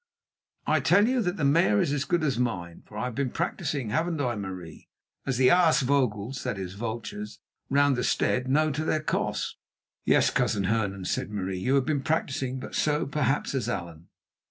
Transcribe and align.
"I 0.65 0.79
tell 0.79 1.07
you 1.07 1.21
that 1.21 1.37
the 1.37 1.43
mare 1.45 1.79
is 1.79 1.93
as 1.93 2.05
good 2.05 2.23
as 2.23 2.39
mine, 2.39 2.81
for 2.87 2.97
I 2.97 3.03
have 3.03 3.13
been 3.13 3.29
practising, 3.29 3.91
haven't 3.91 4.19
I, 4.19 4.35
Marie? 4.35 4.89
as 5.27 5.37
the 5.37 5.49
aasvogels" 5.49 6.41
(that 6.41 6.57
is, 6.57 6.73
vultures) 6.73 7.37
"round 7.69 7.95
the 7.95 8.03
stead 8.03 8.47
know 8.47 8.71
to 8.71 8.83
their 8.83 9.03
cost." 9.03 9.57
"Yes, 10.03 10.31
Cousin 10.31 10.63
Hernan," 10.63 11.05
said 11.05 11.29
Marie, 11.29 11.59
"you 11.59 11.75
have 11.75 11.85
been 11.85 12.01
practising, 12.01 12.59
but 12.59 12.73
so, 12.73 13.05
perhaps, 13.05 13.51
has 13.51 13.69
Allan." 13.69 14.07